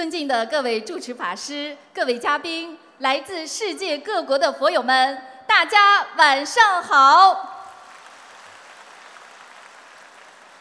[0.00, 7.68] 尊敬的各位主持法师、各位嘉宾、来自世界各国的佛友们，大家晚上好！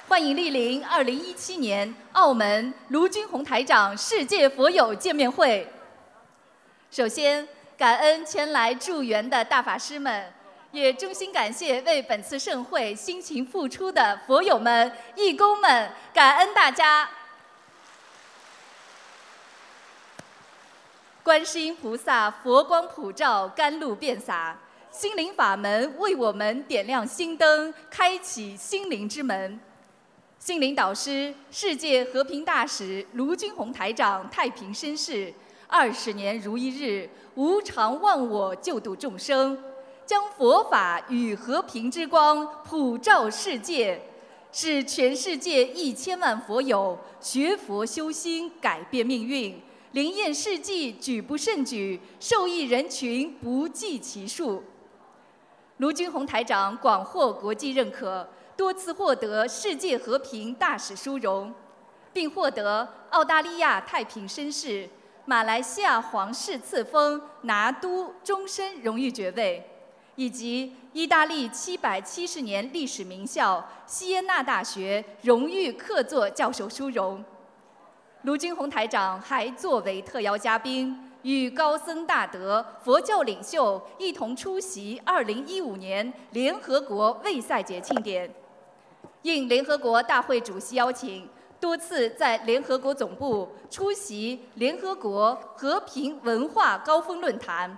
[0.09, 5.71] 欢迎莅临二零一七年澳门卢军宏台长世界佛友见面会。
[6.91, 7.47] 首先，
[7.77, 10.33] 感恩前来助缘的大法师们。
[10.71, 17.09] 也衷心感谢为本次盛会辛勤付出的佛友们、义工们，感恩大家！
[21.29, 29.59] 观世音菩萨佛光普照，甘露遍洒，心灵法门为我们点亮心灯，开启心灵之门。
[30.39, 35.31] 心灵导师、世界和平大使卢军宏台长太平绅士，
[35.67, 39.55] 二十年如一日，无常忘我，救度众生。
[40.07, 44.01] 将佛法与和平之光普照世界，
[44.51, 49.61] 使全世界一千万佛友学佛修心，改变命运，
[49.91, 54.63] 灵验事迹举不胜举，受益人群不计其数。
[55.77, 61.51] 卢军宏台长广获国际认可，多次获得世界和平大使殊荣，
[62.13, 64.87] 并获得澳大利亚太平绅士、
[65.25, 69.65] 马来西亚皇室赐封拿督终身荣誉爵位。
[70.15, 77.23] 以及意大利七百七十年历史名校西耶纳大学荣誉客座教授殊荣。
[78.23, 88.29] 卢军宏台长还作为特邀嘉宾，与高僧大德、佛教领袖一同出席2015年联合国卫赛节庆典。
[89.21, 91.29] 应联合国大会主席邀请，
[91.61, 97.77] 多次在联合国总部出席联合国和平文化高峰论坛。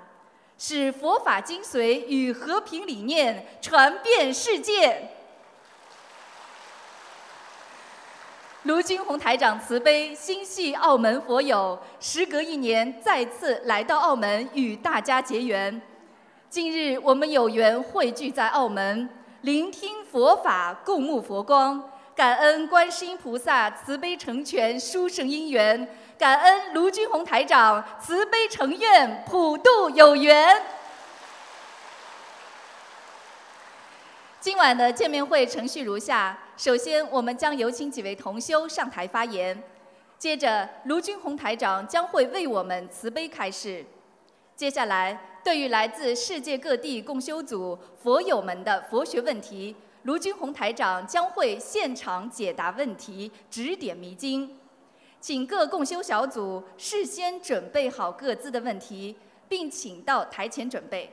[0.57, 5.09] 使佛法精髓与和平理念传遍世界。
[8.65, 15.81] 卢军宏台长慈悲心系澳门佛友，时隔一年再次来到澳门与大家结缘。
[16.47, 19.09] 今日我们有缘汇聚在澳门，
[19.41, 25.87] 聆听佛法，共沐佛光，感恩观世音菩萨慈悲成全殊胜因缘。
[26.19, 30.61] 感恩卢军宏台长慈悲成愿，普渡有缘。
[34.39, 39.57] 今晚的见面会程序如下：首先，我们将有请几位同修上台发言；
[40.19, 43.83] 接着，卢军宏台长将会为我们慈悲开示；
[44.55, 54.59] 接下来，对于来自世界各地共修组佛友们的佛学问题，卢军宏台长将会现场解答问题，指点迷津。
[55.19, 59.15] 请各共修小组事先准备好各自的问题，
[59.49, 61.11] 并请到台前准备。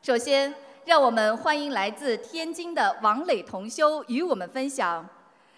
[0.00, 0.54] 首先，
[0.88, 5.06] 让我们欢迎来自天津的王磊同修与我们分享：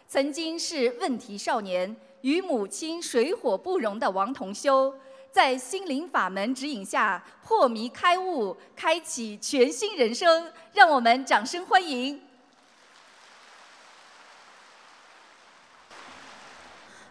[0.09, 4.93] 曾经是问题少年，与母亲水火不容的王同修，
[5.31, 10.51] 在心灵法门指引下破迷开悟，开启全新人生。
[10.73, 12.21] 让我们掌声欢迎！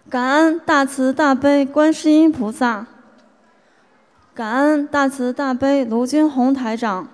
[0.09, 2.85] 感恩大慈大悲观世音菩萨，
[4.35, 7.07] 感恩大慈大悲卢军宏台长，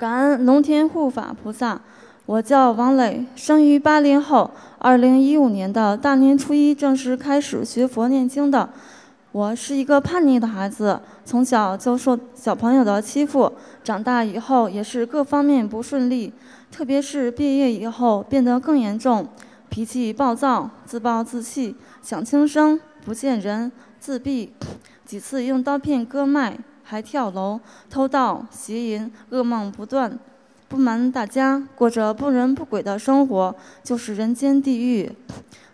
[0.00, 1.78] 感恩龙天护法菩萨。
[2.24, 8.70] 我叫王磊，生于八零后，二零一五年的大年初一正式开始学佛念经的。
[9.32, 13.52] 我是一个叛逆的孩子，从小就受小朋友的欺负，
[13.84, 16.32] 长大以后也是各方面不顺利，
[16.72, 19.28] 特别是毕业以后变得更严重。
[19.68, 24.54] 脾气暴躁，自暴自弃，想轻生，不见人，自闭，
[25.04, 26.58] 几次用刀片割脉，
[26.90, 30.18] 还跳楼、偷盗、邪淫，噩梦不断。
[30.66, 35.12] 不瞒大家，过着不人不鬼的生活，就是人间地狱。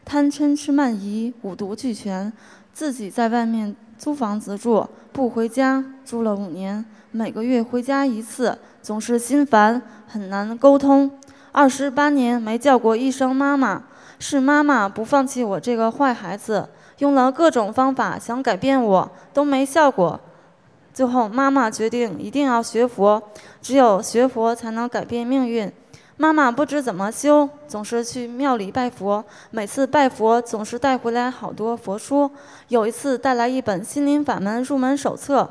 [0.05, 2.31] 贪嗔痴慢疑五毒俱全，
[2.75, 11.11] 自己在外面租房子住，不回家，住了五年，每个月回家一次，总是心烦，很难沟通。
[11.53, 13.85] 二十八年没叫过一声妈妈，
[14.19, 16.69] 是妈妈不放弃我这个坏孩子，
[16.99, 20.21] 用了各种方法想改变我，都没效果。
[20.97, 23.23] 最后妈妈决定一定要学佛，
[23.61, 25.71] 只有学佛才能改变命运。
[26.17, 32.31] 妈妈不知怎么修，总是去庙里拜佛，每次拜佛总是带回来好多佛书。
[32.69, 35.51] 有一次带来一本心灵法门入门手册。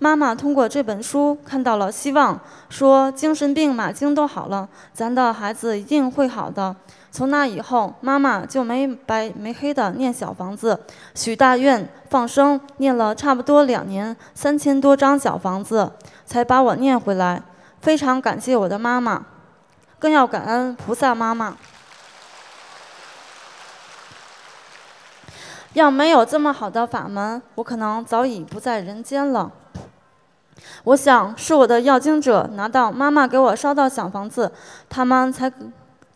[0.00, 6.74] 妈妈通过这本书看到了希望，说精神病马经都好了，咱的孩子一定会好的。
[7.12, 10.78] 从那以后，妈妈就没白没黑的念小房子，
[11.14, 15.90] 许大愿，放生，念了差不多两年，三千多张小房子，
[16.24, 17.42] 才把我念回来。
[17.80, 19.24] 非常感谢我的妈妈，
[19.98, 21.56] 更要感恩菩萨妈妈。
[25.72, 29.50] 要没有这么好的法门，我可能早已不在人间了。
[30.84, 34.52] 我想是我的要经者拿到妈妈给我烧的小房子，
[34.88, 35.50] 他们才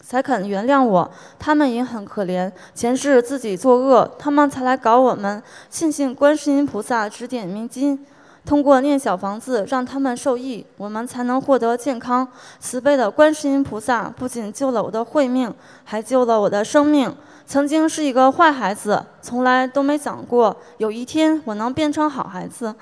[0.07, 1.11] 才肯原谅我。
[1.39, 5.43] 他们也很可怜，前世自己作恶，他们才来搞我们。
[5.71, 8.05] 庆幸观世音菩萨指点迷津，
[8.45, 12.29] 通过念小房子让他们受益，我们才能获得健康。
[12.61, 15.53] 慈悲的观世音菩萨不仅救了我的慧命，
[15.85, 17.15] 还救了我的生命。
[17.47, 22.75] 曾经是一个坏孩子，从来都没想过有一天我能变成好孩子。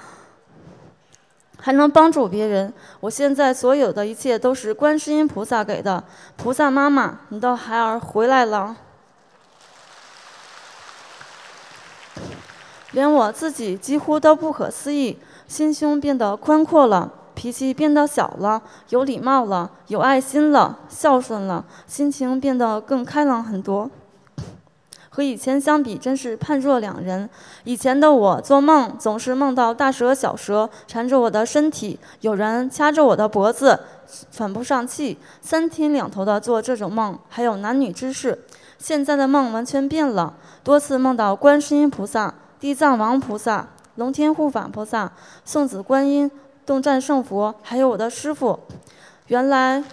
[1.64, 2.72] 还能帮助别人。
[2.98, 6.02] 我现在所有的一切都是观世音菩萨给的。
[6.36, 8.76] 菩萨妈妈，你的孩儿回来了。
[12.90, 15.16] 连我自己几乎都不可思议，
[15.46, 23.88] 心胸变得宽阔了，脾气变得小了，有礼貌了，有爱心了，孝顺了，心情变得更开朗很多。
[25.14, 27.28] 和以前相比，真是判若两人。
[27.64, 33.78] 以前的我做梦总是梦到大蛇、小蛇缠着我的身体，有人掐着我的脖子，
[34.30, 38.38] 喘不上气，三天两头的做这种梦，还有男女之事。
[38.78, 40.32] 现在的梦完全变了，
[40.64, 45.12] 多次梦到观世音菩萨、地藏王菩萨、龙天护法菩萨、
[45.44, 46.30] 送子观音、
[46.64, 48.58] 洞战胜佛，还有我的师傅。
[49.26, 49.84] 原来。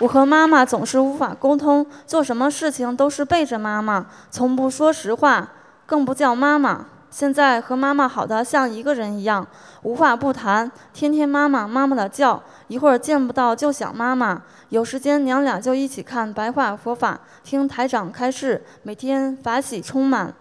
[0.00, 5.50] 我和妈妈总是无法沟通，做什么事情都是背着妈妈，从不说实话，
[5.86, 6.86] 更不叫妈妈。
[7.10, 9.44] 现在和妈妈好的像一个人一样，
[9.82, 14.42] 无话不谈，天天妈妈妈妈的叫，一会儿见不到就想妈妈。
[14.68, 20.32] 有时间娘俩就一起看白话佛法，听台长开示，每天法喜充满。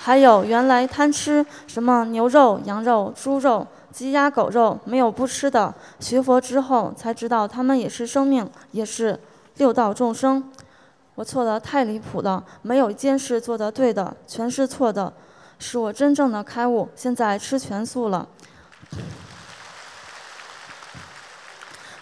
[0.00, 3.64] 还有原来贪吃什么牛肉、羊肉、猪肉。
[3.98, 5.74] 鸡鸭狗肉没有不吃的。
[5.98, 9.18] 学佛之后才知道，他们也是生命，也是
[9.56, 10.52] 六道众生。
[11.16, 15.12] 我错的太离谱了，没有一件事做得对的，全是错的，
[15.58, 16.88] 是我真正的开悟。
[16.94, 18.28] 现在吃全素了。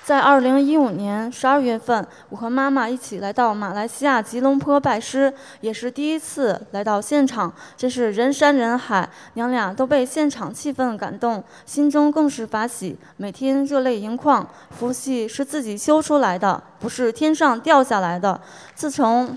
[0.06, 14.48] 在二零一五年十二月份，我和妈妈一起来到马来西亚吉隆坡拜师，也是第一次来到现场，真是人山人海，娘俩都被现场气氛感动，心中更是发喜，每天热泪盈眶。
[14.70, 18.40] 福气是自己修出来的，不是天上掉下来的。
[18.76, 19.36] 自从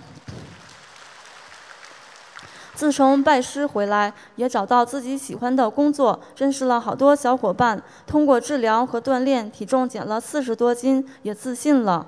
[2.80, 7.84] 自从拜师回来，也找到自己喜欢的工作，认识了好多小伙伴。
[8.08, 12.08] 通过治疗和锻炼，体重减了四十多斤，也自信了。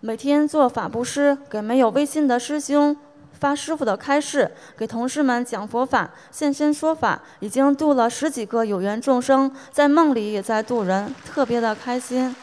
[0.00, 2.96] 每天做法布施，给没有微信的师兄
[3.34, 12.34] 发师傅的开示，给同事们讲佛法，现身说法，已经度了十几个有缘众生，在梦里也在度人，特别的开心。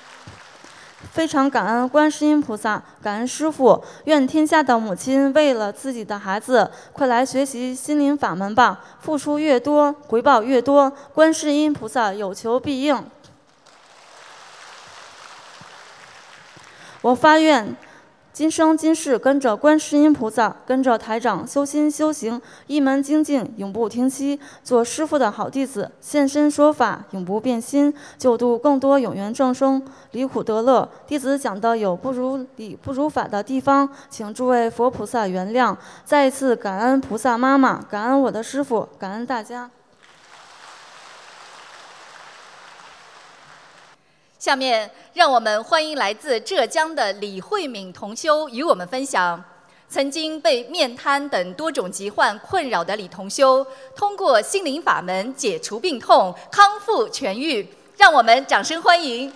[1.12, 3.84] 非常感恩观世音菩萨，感恩师父。
[4.04, 8.82] 愿天下的母亲为了自己的孩子，快来学习心灵法门吧！
[9.00, 10.92] 付出越多，回报越多。
[11.14, 13.04] 观世音菩萨有求必应。
[17.02, 17.76] 我发愿。
[18.36, 30.90] 今生今世跟着观世音菩萨，跟着台长修心修行，一门精进永不停息，做师傅的好弟子，现身说法永不变心，救度更多有缘众生离苦得乐。
[31.08, 35.74] 弟子讲的有不如理不如法的地方，请诸位佛菩萨原谅。
[36.04, 39.72] 再一次感恩菩萨妈妈，感恩我的师傅，感恩大家。
[44.46, 49.44] 下面让我们欢迎来自浙江的李慧敏同修与我们分享，
[49.90, 57.68] 曾经被面瘫等多种疾患困扰的李同修，通过心灵法门解除病痛，康复痊愈。
[57.98, 59.34] 让我们掌声欢迎！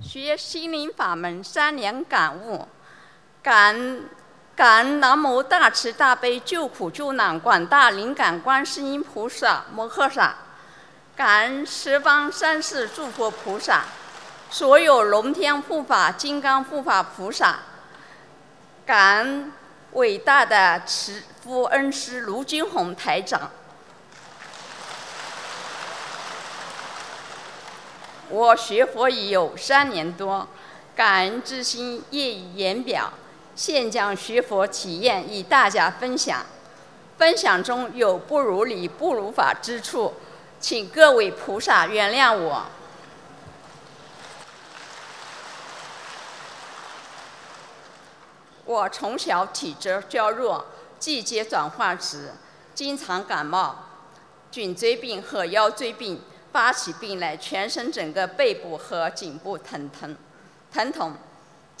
[0.00, 2.66] 学心灵法门三年感悟，
[3.42, 4.08] 感。
[4.62, 10.36] 感恩南无大慈大悲救苦救难广大灵感观世音菩萨摩诃萨，
[11.16, 13.82] 感恩十方三世诸佛菩萨，
[14.50, 17.58] 所有龙天护法、金刚护法菩萨，
[18.86, 19.52] 感恩
[19.94, 23.50] 伟大的慈父恩师卢金红台长。
[28.28, 30.46] 我学佛已有三年多，
[30.94, 33.12] 感恩之心溢于言表。
[33.54, 36.44] 现将学佛体验与大家分享，
[37.18, 40.14] 分享中有不如理、不如法之处，
[40.58, 42.66] 请各位菩萨原谅我。
[48.64, 50.64] 我从小体质较弱，
[50.98, 52.32] 季节转换时
[52.74, 53.76] 经常感冒、
[54.50, 60.16] 颈椎病和腰椎病，发起病来，全身整个背部和颈部疼疼
[60.72, 61.12] 疼痛，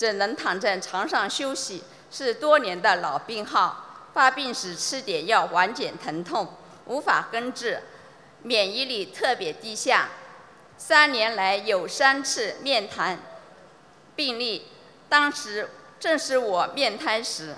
[0.02, 4.10] 只能躺在床上休息，是多年的老病号。
[4.12, 6.54] 发病时吃点药缓解疼痛，
[6.86, 7.80] 无法根治，
[8.42, 10.08] 免疫力特别低下。
[10.76, 13.16] 三年来有三次面瘫
[14.16, 14.66] 病例，
[15.08, 17.54] 当时正是我面瘫时，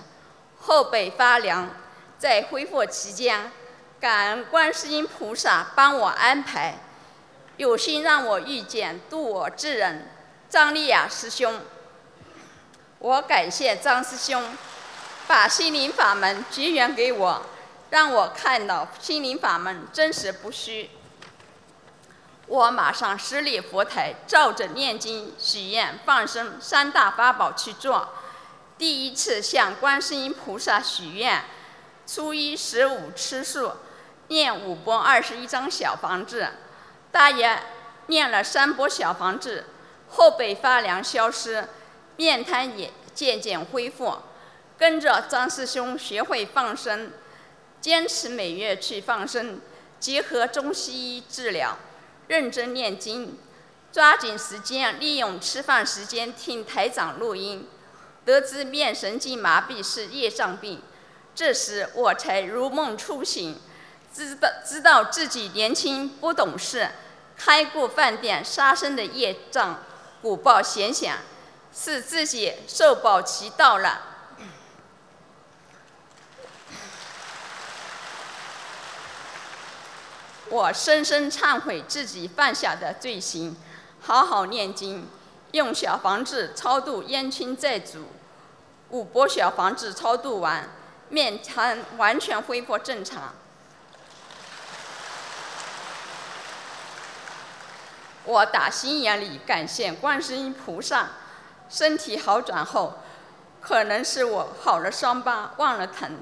[0.60, 1.70] 后背发凉。
[2.18, 3.50] 在恢复期间，
[3.98, 6.78] 感恩观世音菩萨帮我安排，
[7.56, 10.10] 有幸让我遇见渡我之人
[10.50, 11.62] 张丽雅师兄。
[13.04, 14.42] 我感谢张师兄。
[15.26, 17.42] 把心灵法门结缘给我，
[17.90, 20.88] 让我看到心灵法门真实不虚。
[22.46, 28.08] 我马上十里佛台，照着念经、许愿、放生三大法宝去做。
[28.78, 31.44] 第一次向观世音菩萨许愿，
[32.06, 33.72] 初一十五吃素，
[34.28, 36.48] 念五波二十一张小房子，
[37.12, 37.62] 大约
[38.06, 39.66] 念了三波小房子，
[40.08, 41.68] 后背发凉消失，
[42.16, 44.16] 面瘫也渐渐恢复。
[44.76, 47.12] 跟着张师兄学会放生，
[47.80, 49.60] 坚持每月去放生，
[50.00, 51.78] 结合中西医治疗，
[52.26, 53.38] 认真念经，
[53.92, 57.68] 抓紧时间利用吃饭时间听台长录音，
[58.24, 60.82] 得知面神经麻痹是业障病，
[61.36, 63.56] 这时我才如梦初醒，
[64.12, 66.88] 知道知道自己年轻不懂事，
[67.36, 69.84] 开过饭店杀生的业障，
[70.20, 71.14] 果报显显，
[71.74, 74.02] 是自己受保期到了。
[80.50, 83.56] 我深深忏悔自己犯下的罪行，
[84.00, 85.08] 好好念经，
[85.50, 88.06] 用小房子超度冤亲债主，
[88.90, 90.68] 五波小房子超度完，
[91.08, 93.34] 面瘫完全恢复正常。
[98.24, 101.08] 我打心眼里感谢观世音菩萨，
[101.74, 102.98] 身体好转后，
[103.60, 106.20] 可能是我好了伤疤忘了疼，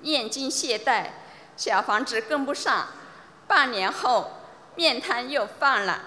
[0.00, 1.10] 念经懈怠，
[1.56, 2.88] 小房子跟不上。
[3.46, 4.32] 半年后，
[4.74, 6.00] 面瘫又犯了，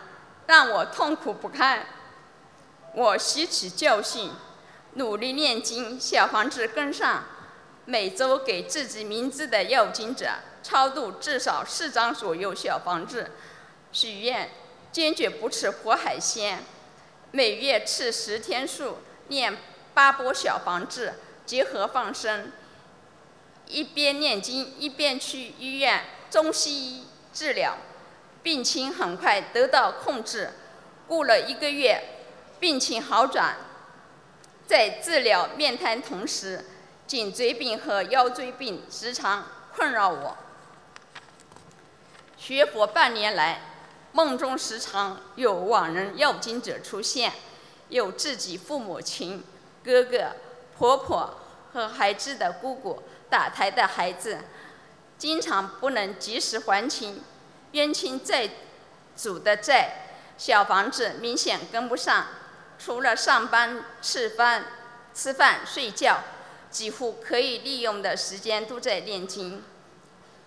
[0.46, 1.86] 让我痛苦不堪。
[2.94, 4.30] 我吸取教训，
[4.96, 7.24] 努力念经，小房子跟上，
[7.86, 10.28] 每周给自己名字的要经者
[10.62, 13.32] 超度至少四张左右小房子，
[13.94, 14.50] 许愿
[14.92, 16.62] 坚决不吃活海鲜，
[17.32, 18.98] 每月吃十天素，
[19.28, 19.58] 念
[19.94, 22.52] 八波小房子，结合放生，
[23.68, 27.08] 一边念经一边去医院中西医。
[27.34, 27.78] 治疗，
[28.44, 30.52] 病情很快得到控制。
[31.08, 32.04] 过了一个月，
[32.60, 33.56] 病情好转。
[34.68, 36.66] 在治疗面瘫同时，
[37.08, 40.38] 颈椎病和腰椎病时常困扰我。
[42.38, 43.62] 学佛半年来，
[44.14, 47.34] 梦中时常有往人要经者出现，
[47.90, 49.44] 有自己父母亲、
[49.84, 50.36] 哥哥、
[50.78, 51.40] 婆婆
[51.74, 54.40] 和孩子的姑姑打胎的孩子。
[55.18, 57.22] 经常不能及时还清
[57.74, 58.50] 冤亲债
[59.16, 62.26] 主的债，小房子明显跟不上。
[62.80, 64.66] 除了上班、吃饭、
[65.14, 66.24] 吃饭、睡觉，
[66.72, 69.64] 几乎可以利用的时间都在念经。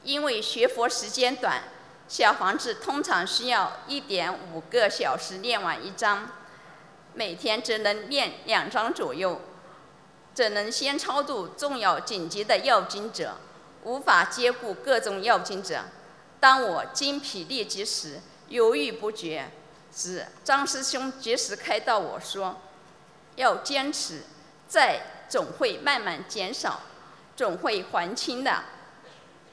[0.02, 1.62] 因为学佛时间短，
[2.06, 6.28] 小房子通常需要一点五个小时念完一张，
[7.14, 9.40] 每天只能念两张左右，
[10.34, 13.36] 只能先超度重要紧急的要经者。
[13.84, 15.84] 无法兼顾各种要经者，
[16.40, 18.18] 当我精疲力竭时，
[18.48, 19.50] 犹豫不决
[19.94, 22.62] 时，张师兄及时开导我说
[23.36, 24.22] ：“要坚持，
[24.66, 26.80] 债总会慢慢减少，
[27.36, 28.62] 总会还清的。”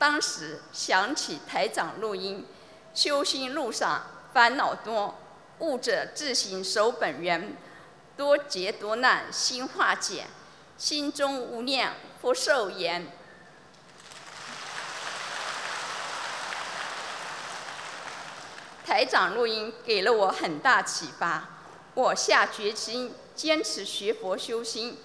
[0.01, 2.43] 当时想起台长录音
[2.91, 4.01] ：“修心路上
[4.34, 5.13] 烦恼多，
[5.60, 7.55] 悟者自行守本源，
[8.17, 10.25] 多劫多难心化解，
[10.75, 13.10] 心中无念不受言。”
[18.84, 21.48] 台长录音给了我很大启发，
[21.93, 24.98] 我下决心坚持学佛修心，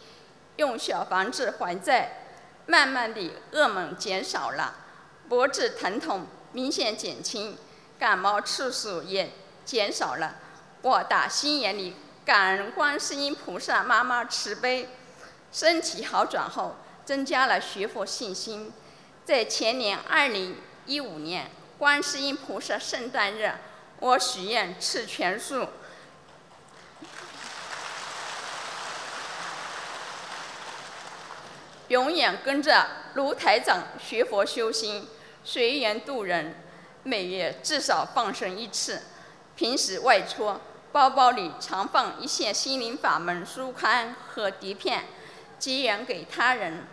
[0.57, 2.23] 用小房子还债，
[2.65, 4.86] 慢慢的噩梦减少了，
[5.29, 7.57] 脖子疼痛明显减轻，
[7.99, 9.31] 感冒次数也
[9.65, 10.37] 减少了。
[10.83, 14.89] 我打心眼里感恩观世音菩萨妈妈慈悲，
[15.53, 18.73] 身体好转后增加了学佛信心。
[19.25, 20.57] 在前年二零
[20.87, 23.53] 一五年观世音菩萨圣诞日。
[23.99, 25.67] 我许愿吃全素，
[31.89, 35.09] 永远跟着卢台长学佛修心，
[35.47, 36.57] 随缘度人，
[37.05, 39.01] 每月至少放生一次。
[39.55, 40.59] 平时外出，
[40.91, 45.05] 包包里常放一些心灵法门书刊和碟片，
[45.57, 46.89] 结缘给他人。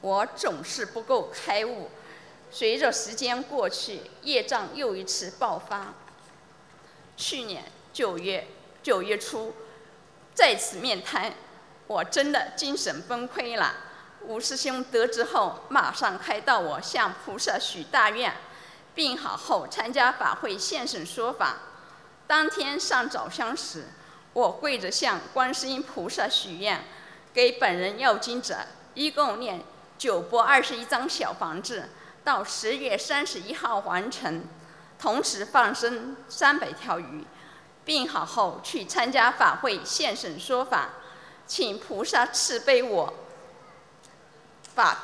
[0.00, 1.88] 我总是不够开悟，
[2.50, 5.94] 随着时间过去，业障又一次爆发。
[7.16, 8.48] 去年九月
[8.82, 9.54] 九月初，
[10.34, 11.32] 再次面瘫，
[11.86, 13.72] 我真的精神崩溃了。
[14.26, 18.34] 吴师兄得知后，马上开导我向菩萨许大愿，
[18.94, 21.56] 病好后参加法会现身说法。
[22.26, 23.84] 当天上早香时，
[24.32, 26.84] 我跪着向观世音菩萨许愿，
[27.32, 28.56] 给本人要经者
[28.94, 29.62] 一共念
[29.96, 31.88] 九波二十一张小房子，
[32.24, 34.42] 到十月三十一号完成，
[34.98, 37.24] 同时放生三百条鱼。
[37.84, 40.88] 病好后去参加法会现身说法，
[41.46, 43.14] 请菩萨慈悲我。
[44.76, 44.98] 发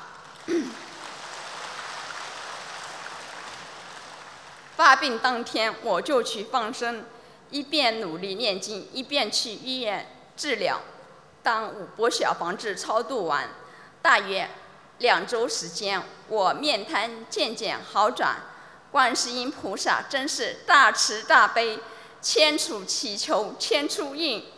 [4.76, 7.06] 发 病当天，我就去放生，
[7.50, 10.80] 一边努力念经，一边去医院治疗。
[11.42, 13.48] 当五波小房子超度完，
[14.02, 14.48] 大约
[14.98, 18.36] 两周时间，我面瘫渐渐好转。
[18.90, 21.80] 观世音菩萨真是大慈大悲，
[22.20, 24.51] 千处祈求千处应。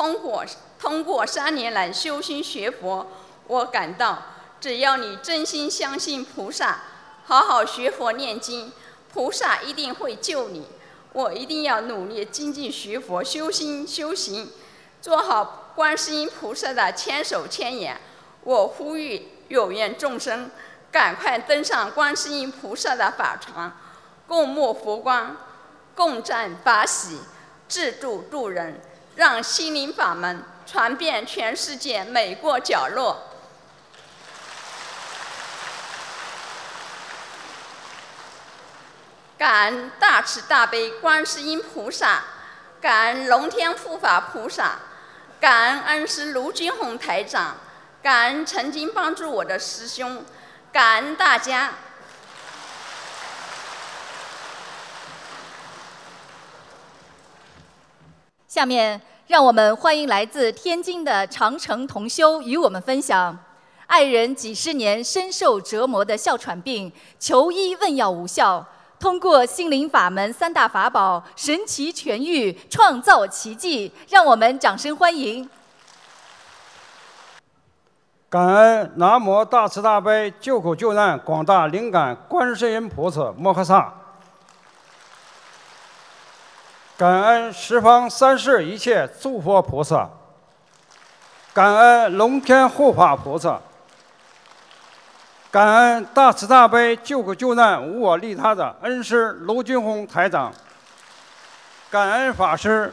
[0.00, 0.42] 通过
[0.78, 3.06] 通过三年来修心学佛，
[3.46, 4.22] 我感到
[4.58, 6.78] 只要你真心相信菩萨，
[7.26, 8.72] 好好学佛念经，
[9.12, 10.66] 菩萨一定会救你。
[11.12, 14.50] 我一定要努力精进学佛修心修行，
[15.02, 18.00] 做好观世音菩萨的千手千眼。
[18.44, 20.50] 我呼吁有缘众生，
[20.90, 23.70] 赶快登上观世音菩萨的法船，
[24.26, 25.36] 共沐佛光，
[25.94, 27.18] 共赞法喜，
[27.68, 28.80] 自助助人。
[29.20, 33.22] 让心灵法门传遍全世界每个角落。
[39.36, 42.22] 感恩大慈大悲观世音菩萨，
[42.80, 44.76] 感恩龙天护法菩萨，
[45.38, 47.58] 感恩恩师卢军宏台长，
[48.02, 50.24] 感恩曾经帮助我的师兄，
[50.72, 51.74] 感恩大家。
[58.48, 63.38] 下面，让我们欢迎来自天津的长城同修与我们分享：
[63.86, 68.66] 爱人几十年深受折磨的哮喘病，求医问药无效，
[68.98, 73.92] 通过心灵法门三大法宝，神奇痊愈，创造奇迹。
[74.08, 75.48] 让我们掌声欢迎！
[78.28, 83.94] 感恩南无大慈大悲救苦救难广大灵感观世音菩萨摩诃萨。
[87.00, 90.06] 感恩十方三世一切诸佛菩萨，
[91.54, 93.58] 感恩龙天护法菩萨，
[95.50, 100.52] 感恩大慈大悲救苦救难无我利他的恩师卢俊宏台长，
[101.88, 102.92] 感恩法师，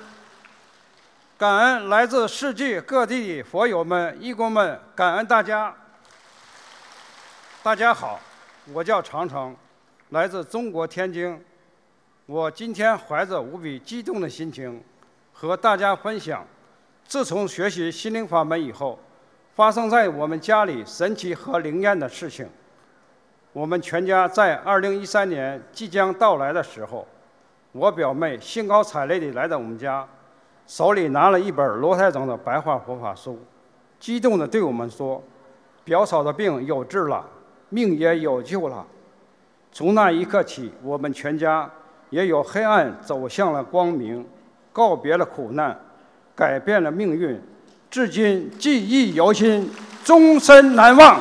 [1.38, 5.76] 感恩来自世界各地的佛友们、义工们，感恩大家。
[7.62, 8.18] 大家好，
[8.72, 9.54] 我叫长城，
[10.12, 11.44] 来自中国天津。
[12.28, 14.84] 我今天怀着无比激动的心情，
[15.32, 16.46] 和大家分享，
[17.06, 19.00] 自从学习心灵法门以后，
[19.56, 22.46] 发生在我们家里神奇和灵验的事情。
[23.54, 27.08] 我们全家在2013年即将到来的时候，
[27.72, 30.06] 我表妹兴高采烈地来到我们家，
[30.68, 33.40] 手里拿了一本罗台长的白话佛法书，
[34.02, 35.24] 激动地对我们说
[35.86, 37.26] ：“表嫂的病有治了，
[37.70, 38.86] 命也有救了。”
[39.72, 41.72] 从那一刻起，我们全家。
[42.10, 44.26] 也有黑暗走向了光明，
[44.72, 45.78] 告别了苦难，
[46.36, 47.40] 改变了命运，
[47.90, 49.70] 至今记忆犹新，
[50.04, 51.20] 终身难忘。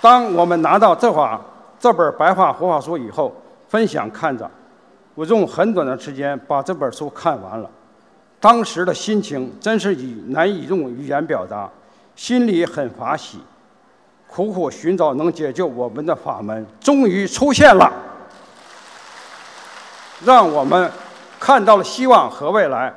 [0.00, 1.40] 当我们拿到这话
[1.78, 3.34] 这本白话佛法书以后，
[3.68, 4.48] 分享看着，
[5.14, 7.70] 我用很短的时间把这本书看完了，
[8.40, 11.68] 当时的心情真是以难以用语言表达，
[12.16, 13.38] 心里很法喜，
[14.26, 17.92] 苦苦寻找能解救我们的法门，终于出现了。
[20.24, 20.90] 让我们
[21.38, 22.92] 看到了希望和未来，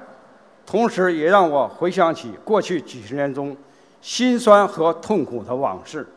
[0.66, 3.56] 同时也让我回想起过去几十年中
[4.02, 6.08] 辛酸和痛苦的往事。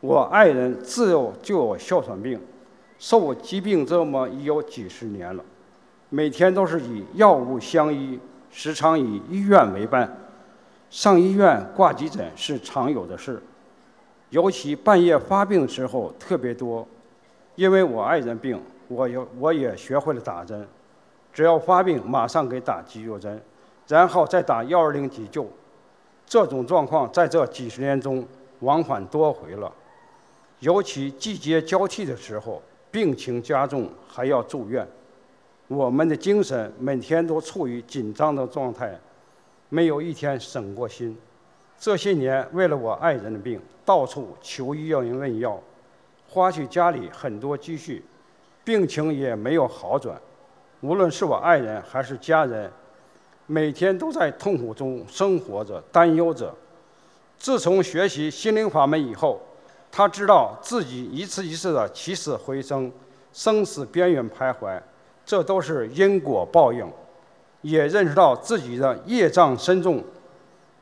[0.00, 2.40] 我爱人自幼就有哮喘病，
[2.98, 5.44] 受疾病折磨已有几十年了，
[6.08, 8.18] 每天都是以药物相依，
[8.50, 10.16] 时常以医院为伴，
[10.88, 13.42] 上医院挂急诊是常有的事，
[14.30, 16.86] 尤其半夜发病的时候特别多，
[17.56, 18.58] 因为我爱人病。
[18.88, 20.66] 我有，我也学会了打针，
[21.32, 23.40] 只要发病，马上给打急救针，
[23.88, 25.46] 然后再打幺二零急救。
[26.26, 28.26] 这种状况在这几十年中
[28.60, 29.72] 往返多回了，
[30.60, 34.86] 尤其季节交替的时候，病情加重还要住院，
[35.68, 38.98] 我们的精神每天都处于紧张的状态，
[39.68, 41.16] 没有一天省过心。
[41.78, 45.60] 这些年为了我爱人的病，到处求医院问药，
[46.28, 48.02] 花去家里很多积蓄，
[48.66, 50.20] 病情也没有好转。
[50.80, 52.68] 无论是我爱人还是家人。
[53.46, 56.52] 每天都在痛苦中生活着，担忧着。
[57.38, 59.40] 自从学习心灵法门以后，
[59.92, 62.90] 他知道自己一次一次的起死回生，
[63.32, 64.76] 生死边缘徘徊，
[65.24, 66.84] 这都是因果报应。
[67.62, 70.02] 也认识到自己的业障深重，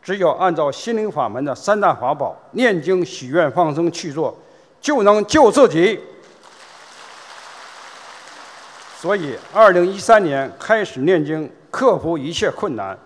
[0.03, 4.35] 只有按照心灵法门的三大法宝——念经、许愿、放生去做，
[4.81, 6.01] 就能救自己。
[9.05, 11.51] 所以，二零一三年开始念经。
[11.71, 12.97] 克服一切困难，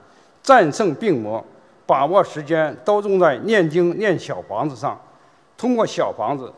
[0.44, 1.44] 战胜病魔，
[1.86, 4.96] 把握时间都用在念经、念小房子上。
[5.56, 6.52] 通过小房子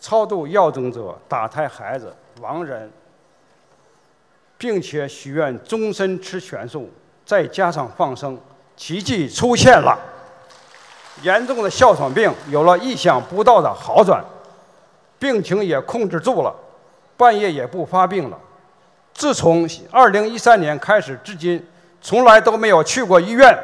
[0.00, 2.90] 超度要经者、打胎孩子、亡人，
[4.58, 6.90] 并且许愿终身吃全素，
[7.24, 8.36] 再加上放生，
[8.76, 9.96] 奇迹出现了。
[11.22, 14.24] 严重的哮喘病有了意想不到的好转，
[15.20, 16.52] 病情也控制住了，
[17.16, 18.36] 半夜也不发病了。
[19.14, 21.66] 自从2013年开始至今，
[22.00, 23.56] 从来都没有去过医院，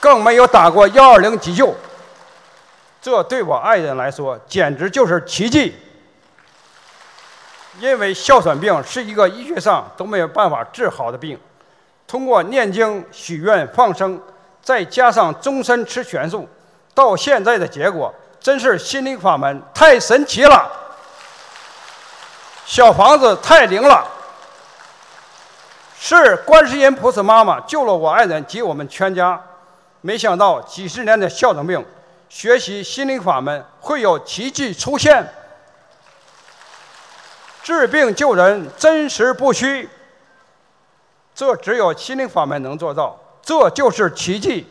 [0.00, 1.74] 更没有打过120急救。
[3.00, 5.74] 这对我爱人来说简直就是奇迹。
[7.80, 11.38] 因为哮喘病是一个医学上都没有办法治好的病，
[12.06, 14.20] 通过念经、许愿、放生，
[14.60, 16.46] 再加上终身吃全素，
[16.92, 20.70] 到现在的结果真是心灵法门太神奇了。
[22.64, 24.06] 小房子太灵了，
[25.98, 29.40] 是观世音菩萨妈妈救了我爱人及我们全家。
[30.00, 31.84] 没想到几十年的哮喘病，
[32.28, 35.24] 学习心灵法门会有奇迹出现。
[37.62, 39.88] 治病救人，真实不虚。
[41.34, 44.66] 这只有心灵法门能做到，这就是奇迹。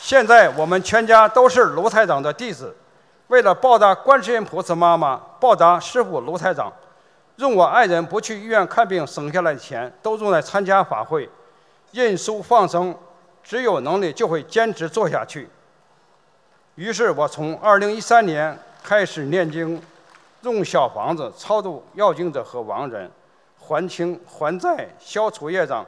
[0.00, 2.74] 现在我们全家都是卢台长的弟子。
[3.30, 6.72] 为了报答观世音菩萨妈妈，报答师傅卢台长，
[7.36, 11.30] 用我爱人不去医院看病省下来的钱，都用来参加法会、
[11.92, 12.94] 印书放生。
[13.42, 15.48] 只有能力就会坚持做下去。
[16.74, 19.80] 于是我从2013年开始念经，
[20.42, 23.08] 用小房子超度要经者和亡人，
[23.58, 25.86] 还清还债，消除业障，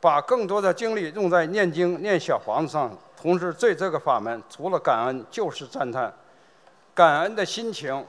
[0.00, 2.90] 把更多的精力用在念经、念小房子上。
[3.20, 6.12] 同时，对这个法门，除了感恩就是赞叹。
[6.96, 8.06] 感恩的心情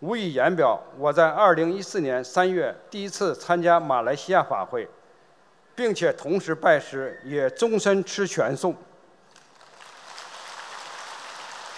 [0.00, 0.78] 无以言表。
[0.98, 4.86] 我在二零一四年三月第一次参加马来西亚法会，
[5.74, 8.74] 并且同时拜师，也终身吃全素。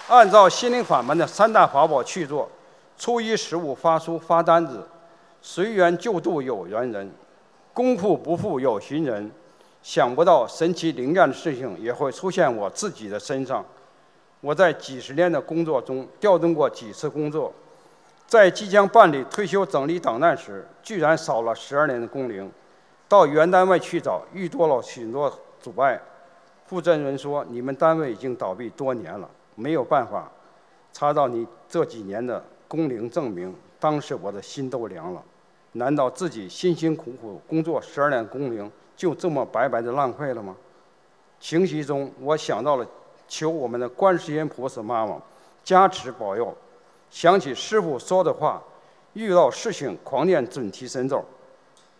[0.09, 2.51] 按照心灵法门的三大法宝去做：
[2.97, 4.85] 初一十五发书发单子，
[5.41, 7.09] 随缘救度有缘人，
[7.71, 9.31] 功夫不负有心人。
[9.81, 13.65] 想不到神奇灵验的事情也会出现我自己的身上。
[14.41, 17.51] 我在几十年的工作中调动过几次工作，
[18.27, 22.49] 在即将办理退休整理档案时，居然少了十二年的工龄。
[23.09, 25.99] 到原单位去找，遇多了许多阻碍。
[26.67, 30.29] 负责人说：“你们单位已经倒闭多年了，没有办法
[30.93, 35.23] 查到你这几年的工龄证明。”当时我的心都凉了。
[35.73, 40.55] 难道自己辛辛苦苦工作十二年工龄就这么白白的浪费了吗？
[41.39, 42.85] 情绪中，我想到了。
[43.27, 45.21] 求我们的观世音菩萨妈妈
[45.63, 46.55] 加持保佑。
[47.09, 48.61] 想起师傅说的话，
[49.13, 51.23] 遇到事情狂念准提神咒。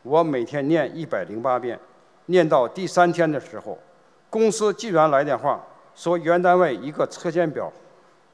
[0.03, 1.79] 我每天念一百零八遍，
[2.27, 3.77] 念到第三天的时候，
[4.29, 5.61] 公司居然来电话
[5.95, 7.71] 说原单位一个车间表，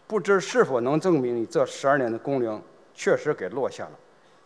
[0.07, 2.61] 不知是否能证明你这十二年的工龄
[2.93, 3.91] 确实给落下了。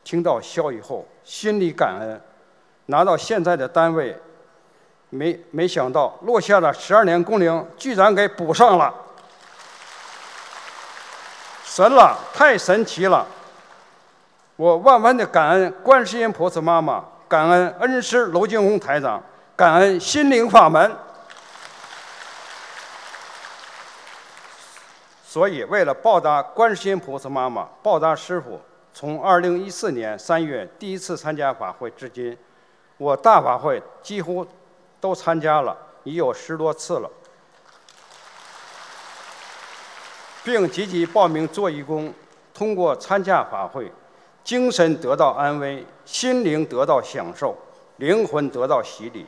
[0.03, 2.21] 听到消息后，心里感恩，
[2.85, 4.15] 拿到现在的单位。
[5.09, 8.93] 没没想到落下了十二年工龄，居然给补上了，
[11.63, 13.25] 神了，太神奇了！
[14.57, 19.23] 我万万的感恩观世音菩萨妈妈，感恩恩师娄金红台长，
[19.55, 20.93] 感恩心灵法门。
[25.23, 28.59] 所以，为了报答观世音菩萨妈妈，报答师傅，
[28.93, 32.37] 从二零一四年三月第一次参加法会至今，
[32.97, 34.45] 我大法会几乎。
[34.99, 37.09] 都参加了，已有十多次了，
[40.43, 42.13] 并积极报名做义工。
[42.53, 43.91] 通过参加法会，
[44.43, 47.55] 精神得到安慰，心灵得到享受，
[47.97, 49.27] 灵魂得到洗礼。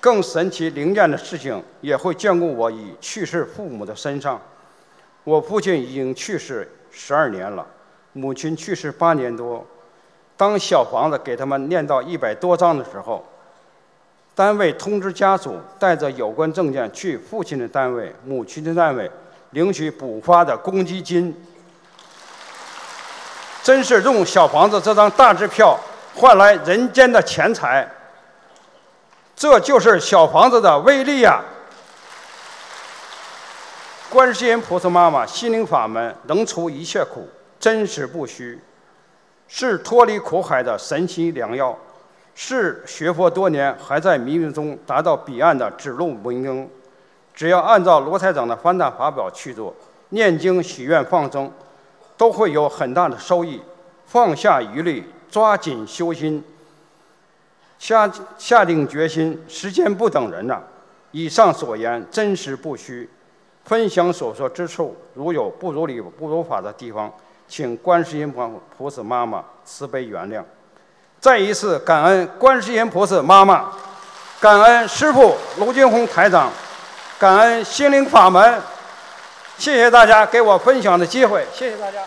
[0.00, 4.40] 更神奇灵验的事情也会眷顾我已去世父母的身上。
[5.24, 7.66] 我父亲已经去世十二年了，
[8.12, 9.66] 母亲去世八年多。
[10.36, 13.26] 当小房子给他们念到一百多章的时候，
[14.38, 19.10] 单位通知家属带着有关证件去父亲的单位、母亲的单位
[19.50, 21.34] 领取补发的公积金。
[23.64, 25.76] 真是用小房子这张大支票
[26.14, 27.90] 换来人间的钱财，
[29.34, 31.42] 这就是小房子的威力呀！
[34.08, 38.60] 观世音菩萨妈妈心灵法门能除一切苦，真实不虚，
[39.48, 41.76] 是脱离苦海的神奇良药，
[42.40, 46.68] 是学佛多年还在迷迷中达到彼岸的指路明灯。
[47.34, 49.74] 只要按照罗台长的方大法宝去做，
[50.10, 51.50] 念经、许愿、放生。
[52.16, 53.60] 都会有很大的收益，
[54.04, 56.42] 放下疑虑，抓紧修心，
[57.78, 59.40] 下下定决心。
[59.46, 60.60] 时间不等人呐，
[61.12, 63.08] 以上所言真实不虚，
[63.64, 67.12] 分享所说之处，如有不如理、不如法的地方，
[67.46, 68.34] 请观世音
[68.76, 70.42] 菩萨妈妈慈悲原谅。
[71.20, 73.72] 再一次感恩观世音菩萨妈妈，
[74.40, 76.50] 感恩师父卢军红台长，
[77.18, 78.62] 感恩心灵法门。
[79.58, 82.04] 谢谢大家给我分享的机会，谢谢大家。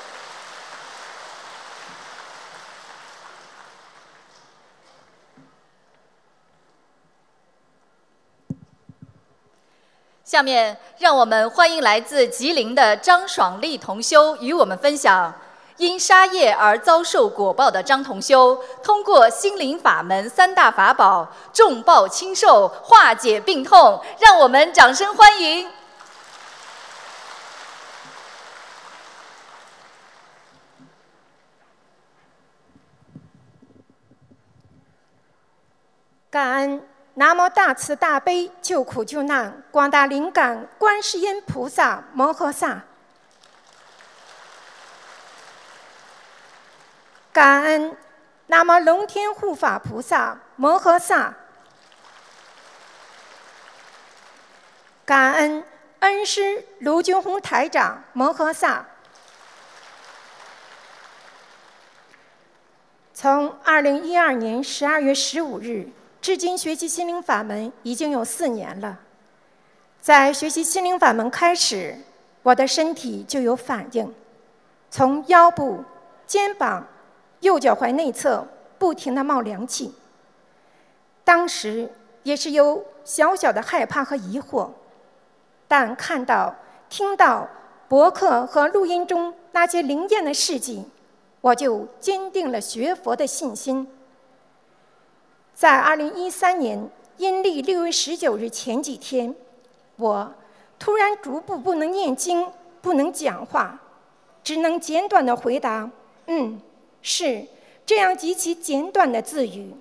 [10.24, 15.36] 下面让我们欢迎来自吉林的张爽丽同修与我们分享：
[15.82, 24.00] 因杀业而遭受果报的张同修，通过心灵法门三大法宝，重报轻受，化解病痛。
[24.20, 25.68] 让我们掌声欢迎！
[36.30, 42.84] 感恩南无大慈大悲救苦救难广大灵感观世音菩萨摩诃萨，
[47.32, 47.96] 感恩
[48.48, 51.34] 南无龙天护法菩萨摩诃萨，
[55.06, 55.64] 感恩
[56.00, 58.86] 恩师卢军宏台长摩诃萨。
[63.14, 65.88] 从二零一二年十二月十五日。
[66.22, 68.96] 至今学习心灵法门已经有四年了，
[70.00, 71.98] 在学习心灵法门开始，
[72.44, 74.14] 我的身体就有反应，
[74.92, 75.84] 从腰部、
[76.28, 76.86] 肩膀、
[77.42, 78.48] 右脚踝内侧
[78.80, 79.94] 不停地冒凉气。
[81.24, 81.88] 当时
[82.24, 84.70] 也是有小小的害怕和疑惑，
[85.68, 86.56] 但看到、
[86.90, 87.48] 听到
[87.88, 90.86] 博客和录音中那些灵验的事迹，
[91.42, 93.88] 我就坚定了学佛的信心。
[95.54, 99.36] 在二零一三年阴历六月十九日前几天，
[99.98, 100.34] 我
[100.80, 102.52] 突然逐步不能念经，
[102.82, 103.80] 不能讲话，
[104.44, 105.90] 只能简短的回答
[106.26, 106.60] “嗯，
[107.02, 107.46] 是”
[107.86, 109.74] 这样极其简短的字语。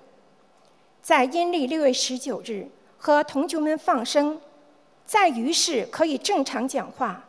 [1.01, 4.39] 在阴历六月十九日和同学们放生，
[5.05, 7.23] 在于是可以正常讲话，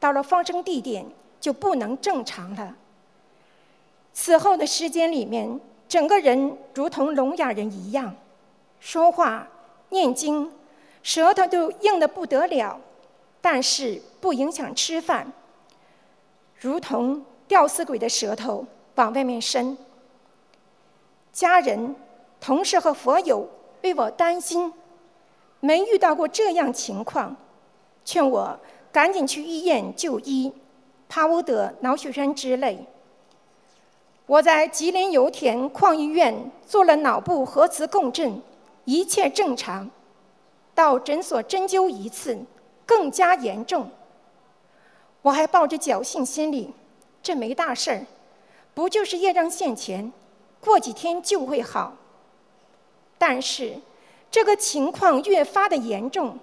[0.00, 1.06] 到了放生地点
[1.40, 2.76] 就不能正常了。
[4.12, 5.60] 此后的时间里面。
[5.86, 8.16] 整个人如同聋哑人一样，
[8.80, 9.46] 说话、
[9.90, 10.50] 念经，
[11.02, 12.80] 舌头都硬得不得了，
[13.40, 15.30] 但是不影响吃饭。
[16.58, 19.76] 如同吊死鬼的舌头往外面伸。
[21.32, 21.94] 家人、
[22.40, 23.48] 同事和佛友
[23.82, 24.72] 为我担心，
[25.60, 27.36] 没遇到过这样情况，
[28.04, 28.58] 劝我
[28.92, 30.52] 赶紧去医院就医，
[31.08, 32.86] 怕我得脑血栓之类。
[34.26, 38.40] 我在吉林油田矿医院做了脑部核磁共振，
[38.84, 39.90] 一切正常。
[40.74, 42.38] 到诊所针灸一次，
[42.86, 43.88] 更加严重。
[45.22, 46.72] 我还抱着侥幸心理，
[47.22, 48.06] 这没大事儿，
[48.74, 50.12] 不就是业障现前，
[50.60, 51.94] 过几天就会好。
[53.16, 53.74] 但是，
[54.30, 56.36] 这个情况越发的严重。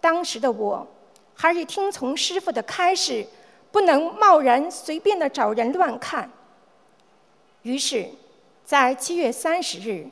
[0.00, 0.86] 当时的我，
[1.34, 3.26] 还是听从师傅的开示，
[3.70, 6.30] 不能贸然随便的找人乱看。
[7.62, 8.08] 于是，
[8.64, 10.08] 在七月三十日，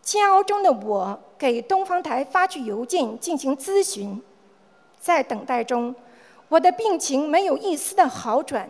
[0.00, 4.22] 煎熬中的我给东方台发去邮件进行咨询。
[5.00, 5.94] 在等待中，
[6.48, 8.68] 我的病情没有一丝的好转。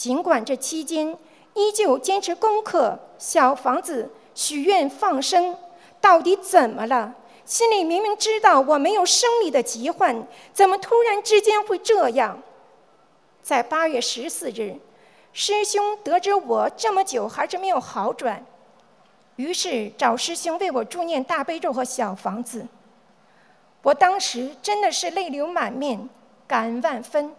[0.00, 1.14] 尽管这期间
[1.52, 5.54] 依旧坚持功课、小房子、许愿、放生，
[6.00, 7.14] 到底怎么了？
[7.44, 12.42] 心里明明知道我没有生理的疾患，怎么突然之间会这样？
[13.42, 14.74] 在八月十四日。
[15.34, 18.42] 师兄得知我这么久还是没有好转，
[19.36, 22.66] 于是找师兄为我助念大悲咒和小房子。
[23.82, 26.08] 我当时真的是泪流满面，
[26.48, 27.34] 感恩万分，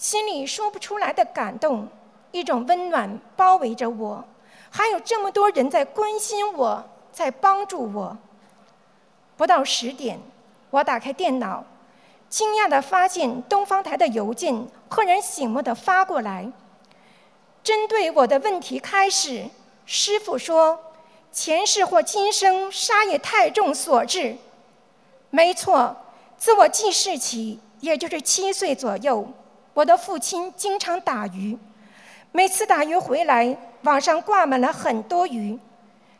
[0.00, 1.86] 心里说不出来的感动，
[2.32, 4.24] 一种温暖包围着我，
[4.70, 6.82] 还有这么多人在关心我，
[7.12, 8.16] 在帮助我。
[9.36, 10.18] 不到十点，
[10.70, 11.62] 我打开电脑，
[12.30, 16.50] 惊讶地发现东方台的邮件赫然醒目地发过来，
[17.62, 19.44] 针对我的问题开始。
[19.84, 20.80] 师傅说
[21.30, 24.38] ：“前世或今生杀业太重所致。”
[25.28, 25.94] 没错，
[26.38, 29.28] 自我记事起，也就是七岁左右，
[29.72, 31.56] 我的父亲经常打鱼，
[32.32, 35.58] 每次打鱼回来，网上挂满了很多鱼。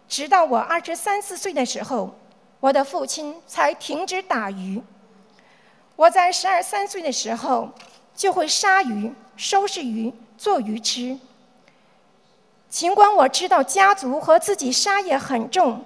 [0.08, 2.14] 直到我二十三四岁的时候，
[2.60, 4.82] 我的父亲才停止打鱼。
[5.96, 7.70] 我在十二三岁的时候，
[8.14, 11.18] 就会杀鱼、收拾鱼、做鱼吃。
[12.68, 15.84] 尽管我知道家族和自己杀业很重，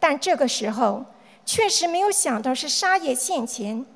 [0.00, 1.04] 但这个时候
[1.44, 3.86] 确实没有想到是杀业现前，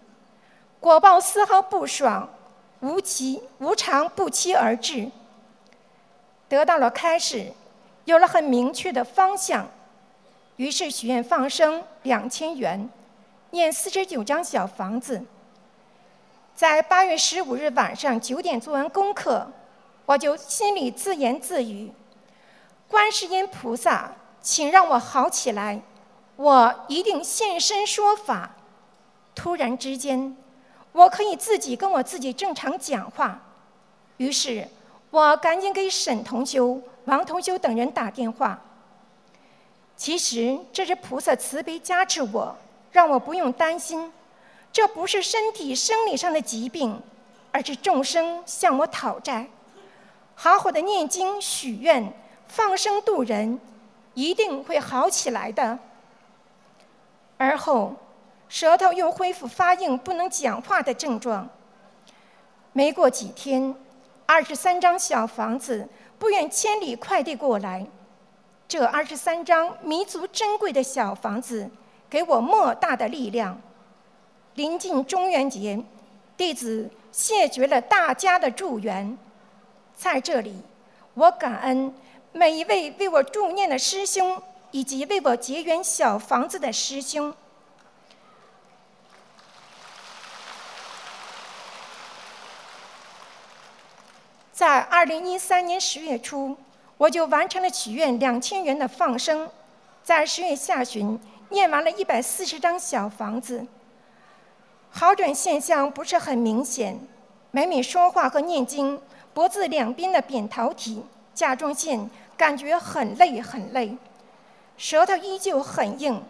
[0.79, 2.29] 果报丝毫不爽，
[2.81, 5.11] 无期无常不期而至。
[6.49, 7.53] 得到了开始，
[8.05, 9.69] 有了很明确的方向，
[10.57, 12.89] 于是许愿放生两千元，
[13.51, 15.23] 念四十九张小房子。
[16.55, 19.51] 在八月十五日晚上九点做完功课，
[20.07, 21.93] 我就心里自言自语。
[22.89, 24.13] 观世音菩萨，
[24.43, 25.81] 请让我好起来，
[26.37, 28.51] 我一定现身说法。
[29.35, 30.37] 突然之间，
[30.93, 33.41] 我可以自己跟我自己正常讲话。
[34.17, 34.67] 于是，
[35.11, 38.61] 我赶紧给沈同修、王同修等人打电话。
[39.97, 42.57] 其实这是菩萨慈悲加持我，
[42.93, 44.13] 让我不用担心，
[44.73, 47.01] 这不是身体生理上的疾病，
[47.53, 49.47] 而是众生向我讨债。
[50.35, 52.13] 好好的念经许愿。
[52.53, 53.61] 放生渡人，
[54.15, 55.79] 一定会好起来的。
[57.39, 57.95] 而后，
[58.51, 61.49] 舌头又恢复发硬、不能讲话的症状。
[62.73, 63.75] 没过几天，
[64.27, 67.87] 二十三张小房子不远千里快递过来。
[68.67, 71.71] 这二十三张弥足珍贵的小房子，
[72.11, 73.59] 给我莫大的力量。
[74.55, 75.81] 临近中元节，
[76.37, 79.17] 弟子谢绝了大家的祝愿。
[79.97, 80.61] 在这里，
[81.15, 81.95] 我感恩。
[82.33, 87.35] 每一位为我助念的师兄，以及为我结缘小房子的师兄，
[94.61, 96.55] 在二零一三年十月初，
[96.99, 99.49] 我就完成了许愿两千元的放生，
[100.03, 101.19] 在十月下旬
[101.49, 103.67] 念完了一百四十张小房子，
[104.91, 107.01] 好转现象不是很明显，
[107.53, 109.01] 每每说话和念经，
[109.33, 111.03] 脖子两边的扁桃体。
[111.33, 113.97] 甲状腺感觉很累很累，
[114.77, 116.23] 舌头依旧很硬，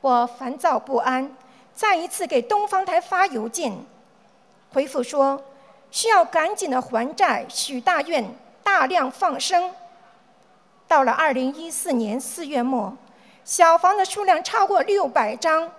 [0.00, 1.30] 我烦躁不安，
[1.72, 3.72] 再一次给东方台发邮件，
[4.72, 5.40] 回复说
[5.90, 9.74] 需要赶紧的还债、许大愿、大量放生。
[10.86, 12.96] 到了二零一四年四月末，
[13.44, 15.70] 小房的数量超过六百张。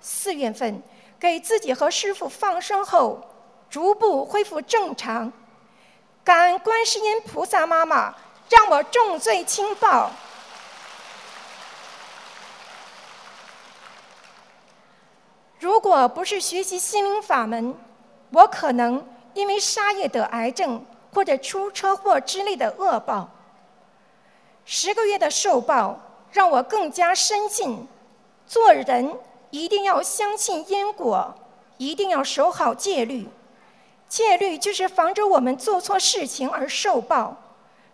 [0.00, 0.82] 四月份
[1.20, 3.20] 给自己和师傅放生后，
[3.70, 5.32] 逐步恢复正常。
[6.24, 8.14] 感恩观世音菩萨妈妈，
[8.48, 10.10] 让我重罪轻报。
[15.58, 17.74] 如果不是学习心灵法门，
[18.32, 23.28] 我可能因为杀业得癌症，或者出车祸之类的恶报。
[24.64, 25.98] 十个月的受报，
[26.30, 27.86] 让我更加深信，
[28.46, 29.14] 做人
[29.50, 31.34] 一定要相信因果，
[31.78, 33.28] 一定要守好戒律。
[34.08, 37.36] 戒律就是防止我们做错事情而受报，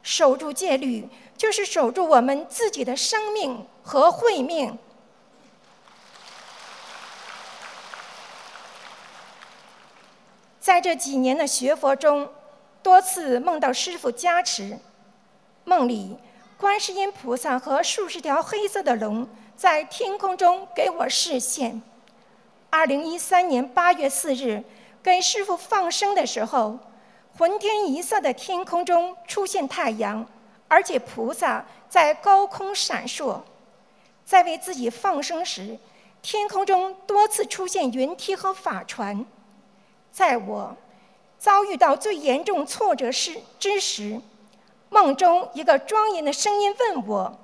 [0.03, 4.77] 守住戒律就是守住我们自己的生命和慧命。
[10.61, 12.29] 在这几年的学佛中，
[12.83, 14.79] 多次梦到师父加持，
[15.65, 16.17] 梦里
[16.57, 21.81] 观世音菩萨和数十条黑色的龙在天空中给我示现。
[22.71, 24.63] 二零一三年八月四日。
[25.01, 26.77] 给师傅放生的时候，
[27.39, 30.27] 浑天一色的天空中出现太阳，
[30.67, 33.41] 而且菩萨在高空闪烁。
[34.25, 35.79] 在为自己放生时，
[36.21, 39.25] 天空中多次出现云梯和法船。
[40.19, 40.77] 在我
[41.39, 44.21] 遭遇到最严重挫折时之时，
[44.89, 47.39] 梦中一个庄严的声音问我：“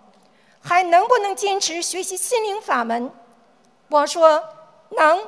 [0.61, 3.09] 还能不能坚持学习心灵法门？”
[3.91, 4.43] 我说
[4.91, 5.23] ：“能。”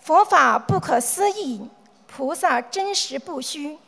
[0.00, 1.70] 佛法不可思议，
[2.06, 3.78] 菩萨真实不虚。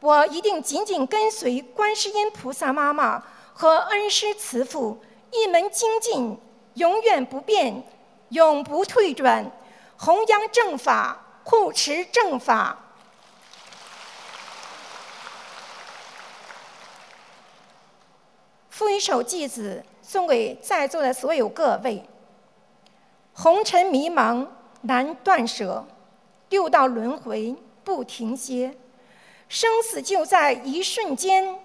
[0.00, 3.22] 我一定紧紧跟随观世音菩萨妈妈
[3.54, 6.36] 和恩师慈父一门精进，
[6.74, 7.82] 永远不变，
[8.30, 9.50] 永不退转，
[9.98, 12.78] 弘扬正法，护持正法。
[18.68, 22.08] 赋一首偈子，送给在座的所有各位：
[23.34, 24.46] 红尘迷茫
[24.82, 25.86] 难断舍，
[26.48, 27.54] 六道轮回
[27.84, 28.74] 不停歇。
[29.48, 31.58] 生死就在一瞬间，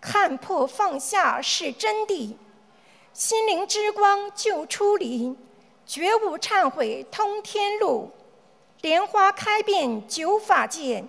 [0.00, 2.36] 看破放下是真谛。
[3.14, 5.36] 心灵之光就出离，
[5.86, 8.10] 觉悟忏悔通天路。
[8.80, 11.04] 莲花开遍九法界，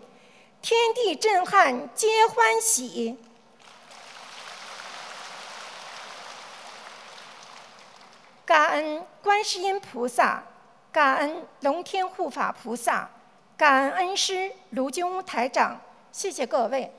[0.62, 3.18] 天地震撼皆欢喜。
[8.46, 10.44] 感恩观世音菩萨，
[10.92, 13.10] 感恩龙天护法菩萨，
[13.58, 15.82] 感恩师卢金乌台长。
[16.12, 16.94] 谢谢各位。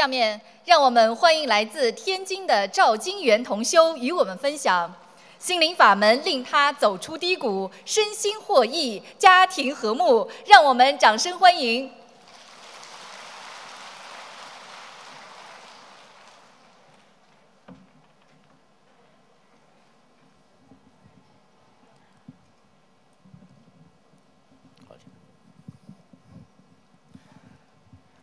[0.00, 4.90] 下面，让我们欢迎来自天津的赵金元同修与我们分享
[5.38, 10.26] 心灵法门，令他走出低谷，身心获益，家庭和睦。
[10.46, 11.92] 让我们掌声欢迎。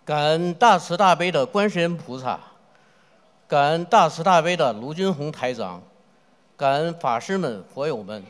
[0.07, 2.39] 感恩大慈大悲的观世音菩萨，
[3.45, 5.83] 感恩大慈大悲的卢军红台长，
[6.55, 8.23] 感恩法师们、佛友们。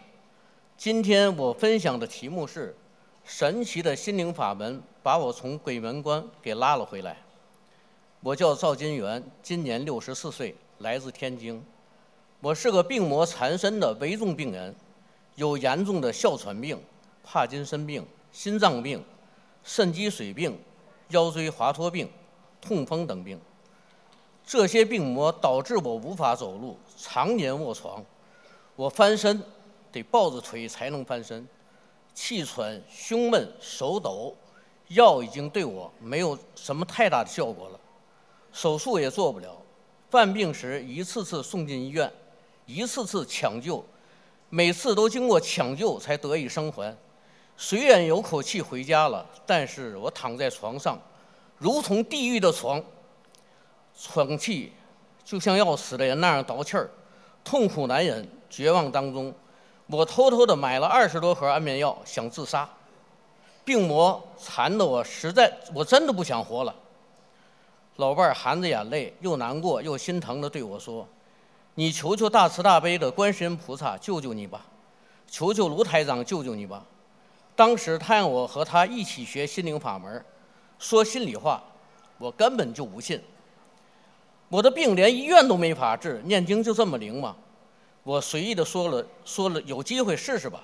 [0.75, 2.75] 今天我分享的题目是：
[3.23, 7.15] 神奇的心灵法门把我从鬼门关给拉了回来。
[8.21, 11.63] 我叫赵金元，今年六十四岁，来自天津。
[12.39, 14.73] 我是个病魔缠身的危重病人，
[15.35, 16.81] 有严重的哮喘病、
[17.23, 19.05] 帕金森病、心脏病、
[19.63, 20.57] 肾积水病。
[21.09, 22.09] 腰椎滑脱病、
[22.61, 23.39] 痛风等病，
[24.45, 28.03] 这些病魔导致我无法走路，常年卧床。
[28.75, 29.41] 我翻身
[29.91, 31.47] 得抱着腿才能翻身，
[32.13, 34.35] 气喘、胸闷、手抖，
[34.89, 37.79] 药已经对我没有什么太大的效果了，
[38.51, 39.55] 手术也做不了。
[40.09, 42.11] 犯病时一次次送进医院，
[42.65, 43.83] 一次次抢救，
[44.49, 46.95] 每次都经过抢救才得以生还。
[47.59, 50.97] 虽然有口气回家了，但是我躺在床上，
[51.57, 52.81] 如同地狱的床，
[53.99, 54.71] 喘气
[55.25, 56.87] 就像要死的人那样倒气儿，
[57.43, 59.33] 痛苦难忍，绝望当中，
[59.87, 62.69] 我偷偷的买了二十多盒安眠药，想自杀。
[63.65, 66.73] 病魔缠得我实在，我真的不想活了。
[67.95, 71.07] 老伴儿含着眼泪，又难过又心疼的对我说
[71.73, 74.63] ：“你求求大慈大悲的观世音菩萨救救你吧，
[75.27, 76.85] 求求卢台长救救你吧。”
[77.57, 80.23] 当时他让我和他一起学心灵法门，
[80.77, 81.63] 说心里话，
[82.19, 83.19] 我根本就不信。
[84.47, 87.35] 我的病连医院都没法治，念经就这么灵吗？
[88.03, 90.61] 我随意的说了说了，有机会试试吧。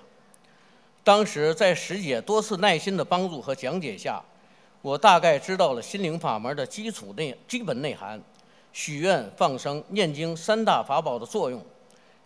[1.03, 4.23] 当时在师姐多次耐心的帮助和讲解下，
[4.83, 8.21] 我大概知道了心灵法门的基础内基本内涵，
[8.71, 11.59] 许愿、放生、念经三大法宝的作用。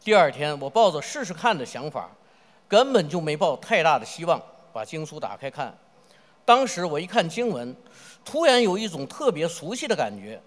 [0.04, 2.12] 第二天，我抱着试试看的想法，
[2.68, 4.40] 根本就没抱太大的希望。
[4.78, 5.76] 把经书打开看，
[6.46, 7.76] 当时我一看经文，
[8.24, 10.40] 突然有一种特别熟悉的感觉。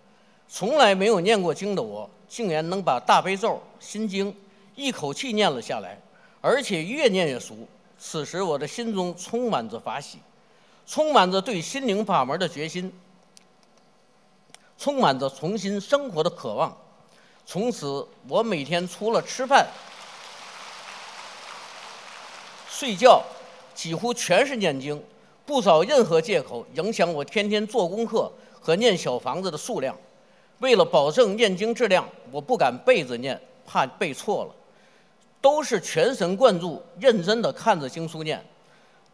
[0.48, 4.32] 从来没有念过经的我，竟然能把大悲咒、心经
[4.76, 6.00] 一口气念了下来，
[6.40, 7.66] 而且越念越熟。
[7.98, 10.18] 此时我的心中充满着法喜，
[10.86, 12.92] 充满着对心灵法门的决心，
[14.78, 16.76] 充满着重新生活的渴望。
[17.44, 19.66] 从此，我每天除了吃饭、
[22.68, 23.24] 睡觉。
[23.80, 25.02] 几乎全是念经，
[25.46, 29.96] 不找任何借口影响我天天做功课和念小房子的数量。
[30.58, 34.54] 为了保证念经质量，我不敢背着念，怕背错了，
[35.40, 38.44] 都是全神贯注、认真地看着经书念。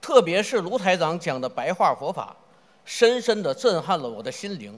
[0.00, 2.34] 特别是卢台长讲的白话佛法，
[2.84, 4.76] 深深地震撼了我的心灵，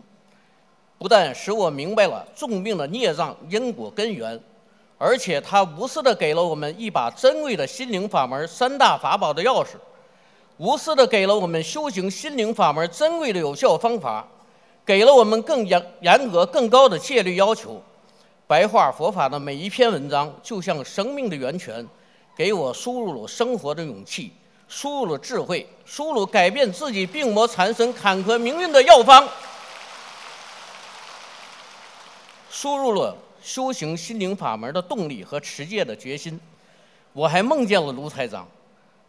[0.99, 4.39] 不但使我明白了重病的孽障因果根源。
[4.99, 9.77] 而且他无私的给了我们一把珍贵的心灵法门三大法宝的钥匙，
[10.57, 14.27] 无私的给了我们修行心灵法门珍贵的有效方法，
[14.85, 17.81] 给了我们更严严格、更高的戒律要求。
[18.49, 21.87] 白话佛法的每一篇文章，就像生命的源泉，
[22.37, 24.33] 给我输入了生活的勇气，
[24.67, 29.29] 输入了智慧，输入改变自己病魔缠身、坎坷命运的药方。
[32.51, 33.15] 输入了
[33.49, 36.39] 修行心灵法门的动力和持戒的决心。
[37.15, 38.47] 我还梦见了卢台长，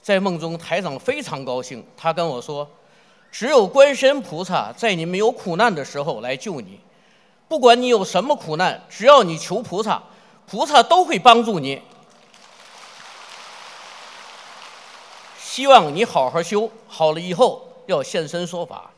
[0.02, 2.66] 在梦中台长非常高兴，他跟我说
[3.30, 6.80] ：“只有观世音菩萨在你没有苦难的时候来救你，
[7.50, 10.02] 不管你有什么苦难，只要你求菩萨，
[10.48, 11.82] 菩萨都会帮助你。
[15.38, 18.90] 希望你好好修，好了以后要现身说法，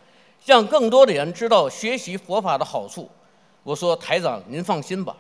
[0.46, 3.10] 让更多的人知道学习佛法的好处。”
[3.64, 5.16] 我说：“台长，您放心吧，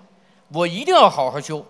[0.54, 1.66] 我一定要好好修。”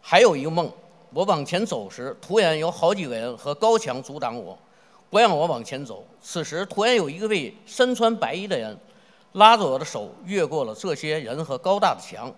[0.00, 0.70] 还有一个梦。
[1.12, 4.58] 我往前走时，突然有好几个人和高墙阻挡我，
[5.10, 6.04] 不让我往前走。
[6.20, 8.76] 此时，突然有一个位身穿白衣的人
[9.34, 12.34] 拉着我的手，越过了这些人和高大的墙。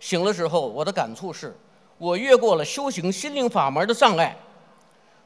[0.00, 1.54] 醒了之后，我的感触是，
[1.98, 4.34] 我越过了修行心灵法门的障碍。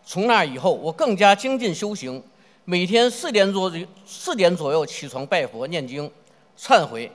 [0.04, 2.20] 从那以后，我更加精进修行，
[2.64, 3.72] 每天四点左
[4.04, 6.10] 四点左右起床拜佛念经、
[6.58, 7.08] 忏悔。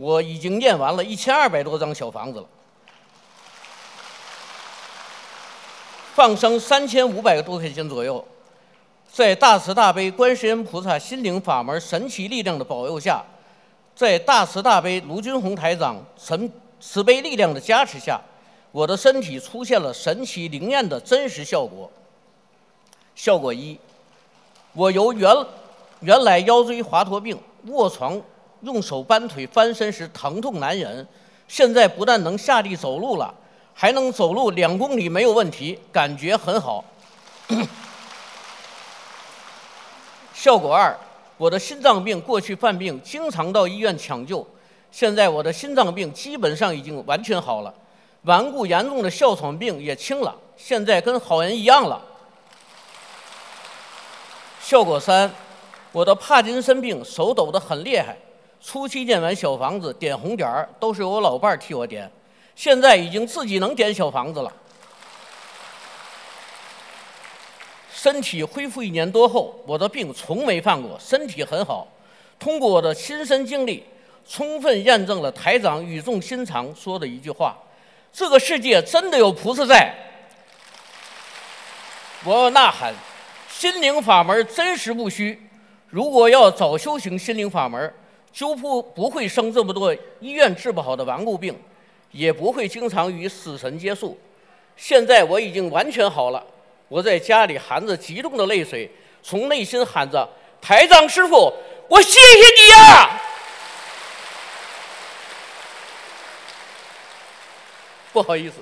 [0.00, 2.46] 我已经念完了一千二百多张小房子了。
[6.14, 8.26] 放生三千五百多块钱左右，
[9.12, 13.22] 在大慈大悲观世音菩萨心灵法门神奇力量的保佑下，
[13.94, 18.18] 在大慈大悲卢军宏台长神慈悲力量的加持下，
[18.72, 21.90] 我的身体出现了神奇灵验的真实效果。
[23.14, 23.78] 效果一，
[24.72, 25.30] 我由原
[26.00, 28.18] 原来腰椎滑脱病，卧床
[28.62, 31.06] 用手搬腿翻身时疼痛难忍，
[31.46, 33.34] 现在不但能下地走路了。
[33.72, 36.84] 还能走路两公里没有问题，感觉很好。
[40.34, 40.94] 效果二，
[41.38, 44.46] 我的心脏病过去犯病经常到医院抢救，
[44.90, 47.72] 现在我的心脏病基本上已经完全好了，
[48.22, 52.02] 顽固严重的哮喘病也轻了，现在跟好人一样了。
[54.60, 55.30] 效果三，
[55.92, 58.14] 我的帕金森病手抖得很厉害，
[58.62, 62.10] 初期建完小房子点红点儿都是我老伴儿替我点。
[62.54, 64.52] 现在已经自己能点小房子了，
[67.90, 71.88] 身体恢复一年多后，我的病从没犯过，身体很好。
[72.38, 73.84] 通过我的亲身经历，
[74.28, 77.56] 充分验证了台长语重心长说的一句话
[78.12, 79.94] ：“这个世界真的有菩萨在。”
[82.24, 82.92] 我要呐喊：
[83.48, 85.48] 心灵法门真实不虚。
[85.88, 87.92] 如果要早修行心灵法门，
[88.32, 91.58] 就不不会生这么多医院治不好的顽固病。
[92.12, 94.18] 也不会经常与死神接触。
[94.76, 96.44] 现在我已经完全好了，
[96.88, 98.90] 我在家里含着激动的泪水，
[99.22, 100.28] 从内心喊着
[100.60, 101.54] ：“台长师傅，
[101.88, 103.20] 我谢谢你呀！”
[108.12, 108.56] 不好意思，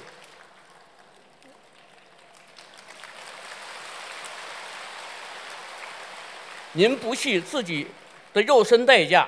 [6.73, 7.87] 您不惜自己
[8.35, 9.27] 的肉身代价。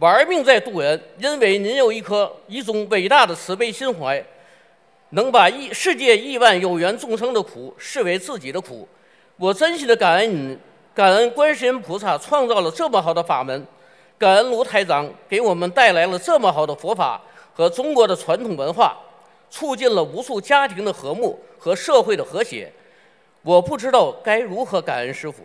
[0.00, 4.22] 玩命在渡人，因为您有一颗一种伟大的慈悲心怀，
[5.10, 8.88] 能把亿世界亿万有缘众生的苦视为自己的苦。
[9.36, 10.58] 我真心的感恩您，
[10.92, 13.64] 感恩观世音菩萨创造了这么好的法门，
[14.18, 17.20] 感恩卢台长给我们带来了这么好的佛法
[17.52, 18.96] 和中国的传统文化，
[19.48, 22.70] 促进了无数家庭的和睦和社会的和谐。
[23.42, 25.44] 我不知道该如何感恩师傅，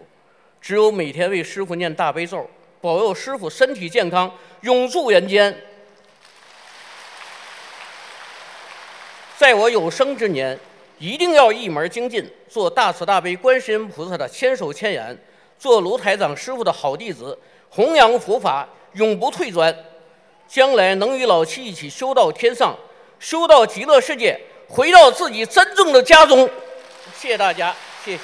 [0.59, 2.49] 只有每天为师傅念大悲咒。
[2.81, 5.65] 保佑师傅身体健康，永驻人间。
[9.37, 10.57] 在我有生之年，
[10.97, 15.17] 一定要一门精进，做大慈大悲观世音菩萨的千手千眼，
[15.57, 17.37] 做卢台长师傅的好弟子，
[17.69, 19.73] 弘扬佛法，永不退转。
[20.47, 22.75] 将来能与老七一起修到天上，
[23.19, 26.49] 修到极乐世界，回到自己真正的家中。
[27.15, 28.23] 谢谢大家，谢谢。